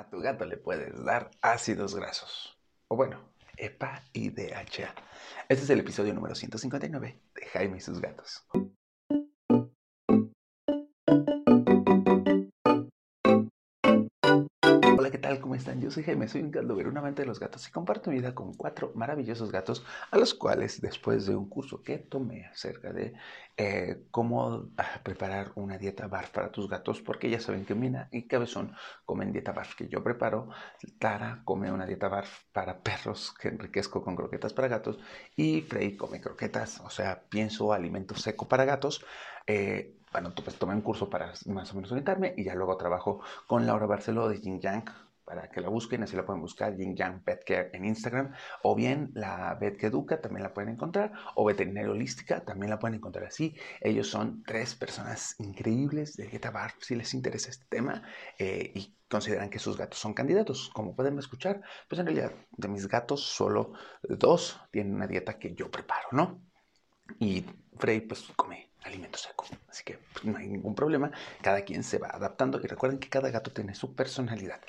[0.00, 2.58] A tu gato le puedes dar ácidos grasos.
[2.88, 3.20] O bueno,
[3.58, 4.94] EPA y DHA.
[5.46, 8.46] Este es el episodio número 159 de Jaime y sus gatos.
[15.00, 15.40] Hola, ¿qué tal?
[15.40, 15.80] ¿Cómo están?
[15.80, 18.34] Yo soy Jaime, soy un ver un amante de los gatos y comparto mi vida
[18.34, 23.14] con cuatro maravillosos gatos a los cuales después de un curso que tomé acerca de
[23.56, 28.10] eh, cómo ah, preparar una dieta BARF para tus gatos, porque ya saben que Mina
[28.12, 28.74] y Cabezón
[29.06, 30.50] comen dieta BARF que yo preparo,
[30.98, 34.98] Tara come una dieta BARF para perros que enriquezco con croquetas para gatos
[35.34, 39.02] y Frey come croquetas, o sea, pienso alimento seco para gatos.
[39.46, 43.20] Eh, bueno, pues tomé un curso para más o menos orientarme y ya luego trabajo
[43.46, 44.90] con Laura Barceló de Yin Yang
[45.30, 48.32] para que la busquen, así la pueden buscar, Yin Yang Pet Care en Instagram,
[48.64, 52.80] o bien la Vet que Educa también la pueden encontrar, o Veterinaria Holística también la
[52.80, 53.54] pueden encontrar así.
[53.80, 58.02] Ellos son tres personas increíbles de Dieta Bar, si les interesa este tema
[58.40, 60.68] eh, y consideran que sus gatos son candidatos.
[60.74, 65.54] Como pueden escuchar, pues en realidad de mis gatos solo dos tienen una dieta que
[65.54, 66.42] yo preparo, ¿no?
[67.20, 67.44] Y
[67.78, 69.46] Frey pues come alimento seco.
[69.68, 71.10] Así que pues, no hay ningún problema.
[71.42, 74.60] Cada quien se va adaptando y recuerden que cada gato tiene su personalidad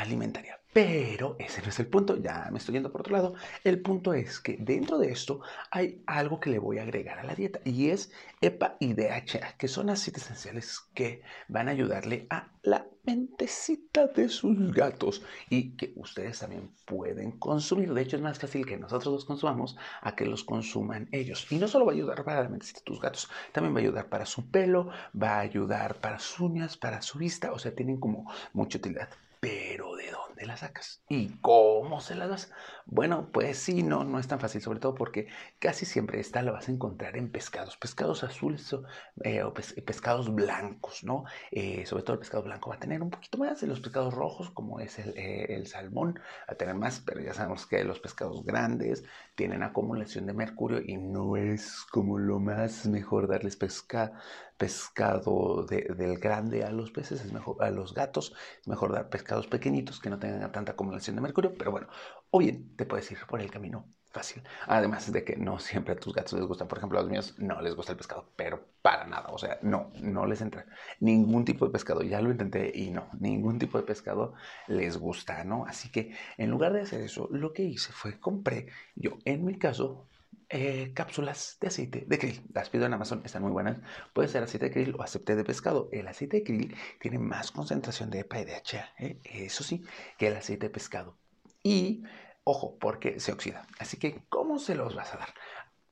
[0.00, 0.60] alimentaria.
[0.72, 3.34] Pero ese no es el punto, ya me estoy yendo por otro lado.
[3.64, 7.24] El punto es que dentro de esto hay algo que le voy a agregar a
[7.24, 12.26] la dieta y es EPA y DHA, que son aceites esenciales que van a ayudarle
[12.28, 17.94] a la mentecita de sus gatos y que ustedes también pueden consumir.
[17.94, 21.50] De hecho, es más fácil que nosotros los consumamos a que los consuman ellos.
[21.50, 23.82] Y no solo va a ayudar para la mentecita de tus gatos, también va a
[23.82, 27.74] ayudar para su pelo, va a ayudar para sus uñas, para su vista, o sea,
[27.74, 29.08] tienen como mucha utilidad.
[29.46, 31.02] Pero ¿de dónde la sacas?
[31.08, 32.50] ¿Y cómo se la das?
[32.84, 35.28] Bueno, pues sí, no, no es tan fácil, sobre todo porque
[35.58, 38.76] casi siempre esta la vas a encontrar en pescados, pescados azules
[39.22, 41.24] eh, o pescados blancos, ¿no?
[41.50, 44.12] Eh, sobre todo el pescado blanco va a tener un poquito más de los pescados
[44.12, 47.82] rojos, como es el, eh, el salmón, va a tener más, pero ya sabemos que
[47.84, 53.56] los pescados grandes tienen acumulación de mercurio y no es como lo más mejor darles
[53.56, 54.12] pesca,
[54.56, 59.46] pescado del grande a los peces, es mejor a los gatos, es mejor dar pescados
[59.46, 61.88] pequeñitos que no tengan tanta acumulación de mercurio, pero bueno,
[62.30, 64.42] o bien te puedes ir por el camino fácil.
[64.66, 67.34] Además de que no siempre a tus gatos les gusta, por ejemplo, a los míos
[67.38, 70.64] no les gusta el pescado, pero para nada, o sea, no, no les entra
[71.00, 72.02] ningún tipo de pescado.
[72.02, 74.34] Ya lo intenté y no, ningún tipo de pescado
[74.68, 75.66] les gusta, ¿no?
[75.66, 79.58] Así que en lugar de hacer eso, lo que hice fue compré yo, en mi
[79.58, 80.08] caso,
[80.48, 82.42] eh, cápsulas de aceite de krill.
[82.54, 83.78] Las pido en Amazon, están muy buenas.
[84.12, 85.88] Puede ser aceite de krill o aceite de pescado.
[85.90, 89.20] El aceite de krill tiene más concentración de EPA y DHA, ¿eh?
[89.24, 89.82] eso sí,
[90.18, 91.18] que el aceite de pescado.
[91.64, 92.04] Y,
[92.44, 93.66] ojo, porque se oxida.
[93.80, 95.34] Así que, ¿cómo se los vas a dar?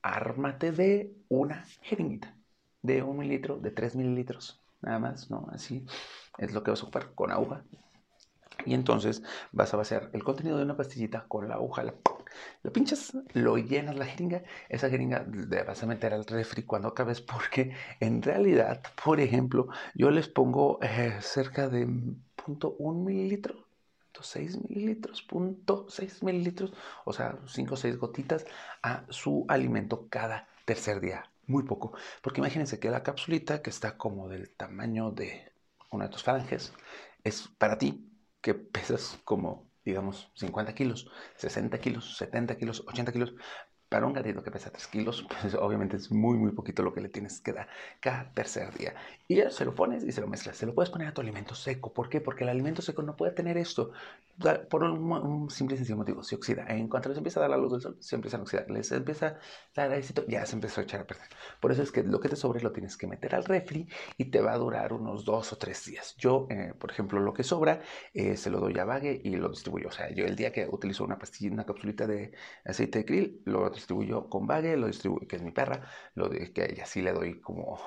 [0.03, 2.37] Ármate de una jeringuita,
[2.83, 5.49] de un mililitro, de tres mililitros, nada más, ¿no?
[5.51, 5.85] Así
[6.39, 7.65] es lo que vas a ocupar con aguja.
[8.67, 11.83] Y entonces vas a vaciar el contenido de una pastillita con la aguja,
[12.63, 16.89] lo pinchas, lo llenas la jeringa, esa jeringa le vas a meter al refri cuando
[16.89, 21.87] acabes porque en realidad, por ejemplo, yo les pongo eh, cerca de
[22.37, 23.65] punto un mililitro,
[24.25, 26.73] 6 mililitros, punto 6 mililitros,
[27.05, 28.47] o sea, 5 o 6 gotitas
[28.83, 31.31] a su alimento cada tercer día.
[31.47, 35.53] Muy poco, porque imagínense que la capsulita que está como del tamaño de
[35.91, 36.73] una de tus falanges
[37.23, 43.35] es para ti que pesas como digamos, 50 kilos, 60 kilos, 70 kilos, 80 kilos,
[43.95, 47.01] para un gatito que pesa 3 kilos, pues obviamente es muy, muy poquito lo que
[47.01, 47.69] le tienes que dar
[48.01, 48.93] cada tercer día.
[49.29, 50.57] Y ya se lo pones y se lo mezclas.
[50.57, 51.93] Se lo puedes poner a tu alimento seco.
[51.93, 52.21] ¿Por qué?
[52.21, 53.93] Porque el alimento seco no puede tener esto.
[54.69, 56.25] Por un, simple y sencillo motivo.
[56.25, 56.67] Se oxida.
[56.69, 58.69] En cuanto les empieza a dar la luz del sol, se empiezan a oxidar.
[58.69, 59.39] Les empieza
[59.77, 61.29] a dar éxito, ya se empezó a echar a perder.
[61.61, 63.89] Por eso es que lo que te sobre lo tienes que meter al refri
[64.19, 66.17] y te va a durar unos dos o tres días.
[66.19, 67.81] Yo, eh, por ejemplo, lo que sobra
[68.13, 69.89] eh, se lo doy a Vague y lo distribuyo.
[69.89, 72.33] O sea, yo el día que utilizo una pastilla, una capsulita de
[72.65, 75.83] aceite de krill, lo distribuyo con Vague, lo distribuyo, que es mi perra,
[76.15, 77.79] lo de, que a ella sí le doy como,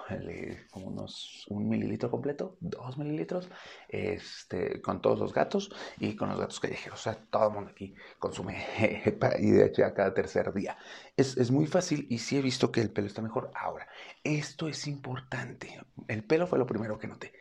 [0.71, 3.49] como unos un mililitro completo, dos mililitros,
[3.89, 6.99] este, con todos los gatos y con los gatos callejeros.
[6.99, 8.63] O sea, todo el mundo aquí consume
[9.39, 10.77] y de hecho cada tercer día.
[11.15, 13.51] Es, es muy fácil y sí he visto que el pelo está mejor.
[13.55, 13.87] Ahora,
[14.23, 15.79] esto es importante.
[16.07, 17.33] El pelo fue lo primero que noté.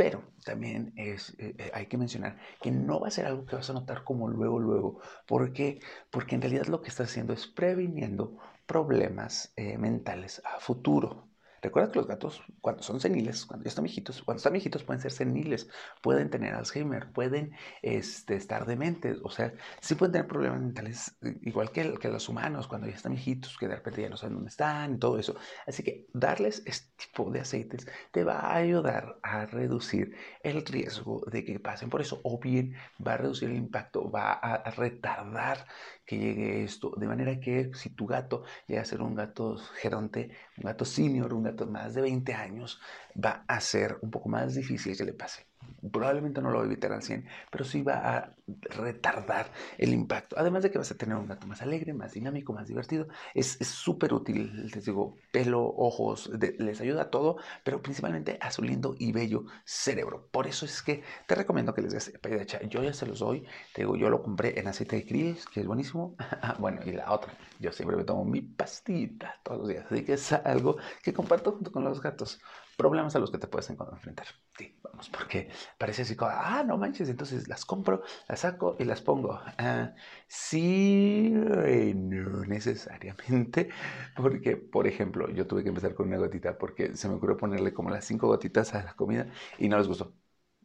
[0.00, 3.56] Pero también es, eh, eh, hay que mencionar que no va a ser algo que
[3.56, 5.00] vas a notar como luego, luego.
[5.26, 5.78] ¿Por qué?
[6.10, 11.29] Porque en realidad lo que estás haciendo es previniendo problemas eh, mentales a futuro.
[11.62, 15.00] Recuerda que los gatos, cuando son seniles, cuando ya están viejitos, cuando están viejitos pueden
[15.00, 15.68] ser seniles,
[16.02, 17.52] pueden tener Alzheimer, pueden
[17.82, 22.88] este, estar dementes, o sea, sí pueden tener problemas mentales, igual que, los humanos, cuando
[22.88, 25.36] ya están viejitos, que de repente ya no saben dónde están y todo eso.
[25.66, 31.22] Así que darles este tipo de aceites te va a ayudar a reducir el riesgo
[31.30, 32.74] de que pasen por eso, o bien
[33.06, 35.66] va a reducir el impacto, va a retardar
[36.10, 40.30] que llegue esto, de manera que si tu gato llega a ser un gato geronte,
[40.56, 42.80] un gato senior, un gato más de 20 años,
[43.22, 45.49] va a ser un poco más difícil que le pase.
[45.92, 48.34] Probablemente no lo va a evitar al 100, pero sí va a
[48.76, 50.36] retardar el impacto.
[50.38, 53.08] Además de que vas a tener un gato más alegre, más dinámico, más divertido.
[53.34, 58.62] Es súper útil, les digo, pelo, ojos, les ayuda a todo, pero principalmente a su
[58.62, 60.28] lindo y bello cerebro.
[60.30, 62.60] Por eso es que te recomiendo que les des pediacha.
[62.62, 65.60] Yo ya se los doy, te digo, yo lo compré en aceite de krill, que
[65.60, 66.16] es buenísimo.
[66.58, 70.14] bueno, y la otra, yo siempre me tomo mi pastita todos los días, así que
[70.14, 72.40] es algo que comparto junto con los gatos
[72.76, 74.26] problemas a los que te puedes enfrentar.
[74.56, 75.48] Sí, vamos, porque
[75.78, 79.40] parece así como, ah, no manches, entonces las compro, las saco y las pongo.
[79.58, 79.94] Ah,
[80.28, 83.70] sí, no necesariamente,
[84.16, 87.72] porque, por ejemplo, yo tuve que empezar con una gotita porque se me ocurrió ponerle
[87.72, 89.26] como las cinco gotitas a la comida
[89.58, 90.14] y no les gustó.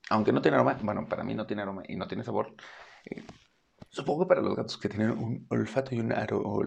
[0.10, 2.56] Aunque no tiene aroma, bueno, para mí no tiene aroma y no tiene sabor.
[3.90, 6.12] Supongo que para los gatos que tienen un olfato y un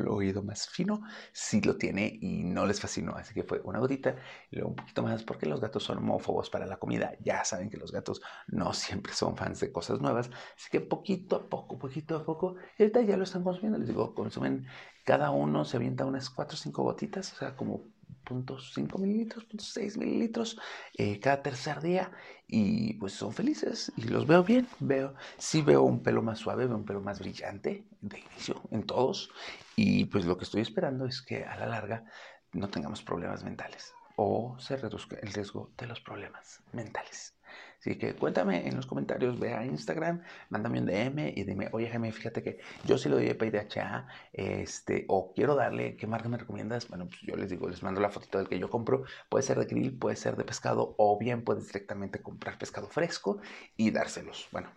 [0.09, 1.03] oído más fino,
[1.33, 3.17] sí lo tiene y no les fascinó.
[3.17, 4.17] Así que fue una gotita
[4.51, 7.13] y luego un poquito más porque los gatos son homófobos para la comida.
[7.21, 10.31] Ya saben que los gatos no siempre son fans de cosas nuevas.
[10.57, 13.79] Así que poquito a poco, poquito a poco, ahorita ya lo están consumiendo.
[13.79, 14.67] Les digo, consumen
[15.05, 17.91] cada uno, se avienta unas 4 o 5 gotitas, o sea, como
[18.25, 20.59] 0.5 mililitros, 0.6 mililitros
[20.97, 22.11] eh, cada tercer día.
[22.47, 26.67] Y pues son felices y los veo bien, veo, sí veo un pelo más suave,
[26.67, 29.31] veo un pelo más brillante de inicio en todos.
[29.77, 32.05] Y pues lo que estoy esperando es que a la larga
[32.53, 37.37] no tengamos problemas mentales o se reduzca el riesgo de los problemas mentales.
[37.79, 41.89] Así que cuéntame en los comentarios, ve a Instagram, mándame un DM y dime, oye
[41.89, 46.37] Jaime, fíjate que yo sí lo doy PIDHA, este, o quiero darle, ¿qué marca me
[46.37, 46.89] recomiendas?
[46.89, 49.57] Bueno, pues yo les digo, les mando la fotito del que yo compro, puede ser
[49.61, 53.39] de grill, puede ser de pescado, o bien puedes directamente comprar pescado fresco
[53.77, 54.49] y dárselos.
[54.51, 54.73] Bueno,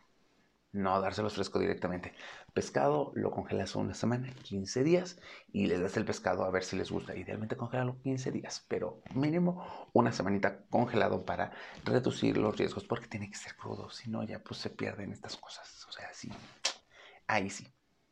[0.72, 2.14] no dárselos fresco directamente.
[2.54, 5.20] Pescado lo congelas una semana, 15 días,
[5.52, 7.16] y les das el pescado a ver si les gusta.
[7.16, 11.52] Idealmente congelarlo 15 días, pero mínimo una semanita congelado para
[11.84, 15.38] reducir los riesgos, porque tiene que ser crudo, si no ya pues se pierden estas
[15.38, 15.86] cosas.
[15.88, 16.32] O sea, sí,
[17.28, 17.68] ahí sí.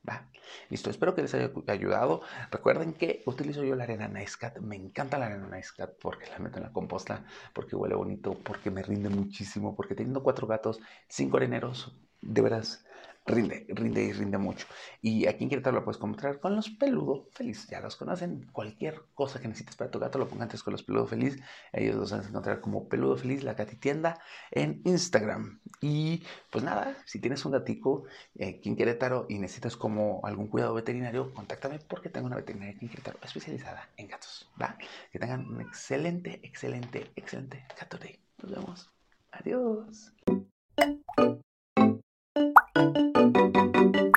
[0.07, 0.29] ¿Va?
[0.69, 2.21] Listo, espero que les haya ayudado.
[2.51, 4.57] Recuerden que utilizo yo la arena Nice Cat.
[4.59, 8.33] Me encanta la arena Nice Cat porque la meto en la composta, porque huele bonito,
[8.43, 12.85] porque me rinde muchísimo, porque teniendo cuatro gatos, cinco areneros, de veras
[13.29, 14.67] rinde, rinde y rinde mucho.
[15.01, 17.67] Y aquí en Querétaro lo puedes encontrar con los peludo feliz.
[17.69, 18.49] Ya los conocen.
[18.51, 21.39] Cualquier cosa que necesites para tu gato lo pongan antes con los peludo feliz.
[21.71, 24.19] Ellos los van a encontrar como peludo feliz, la tienda
[24.51, 25.59] en Instagram.
[25.81, 28.05] Y pues nada, si tienes un gatico
[28.35, 32.85] eh, en Querétaro y necesitas como algún cuidado veterinario, contáctame porque tengo una veterinaria aquí
[32.85, 34.49] en Querétaro especializada en gatos.
[34.61, 34.77] ¿va?
[35.11, 38.19] Que tengan un excelente, excelente, excelente gato day.
[38.41, 38.89] Nos vemos.
[39.31, 40.13] Adiós.
[42.35, 44.08] あっ!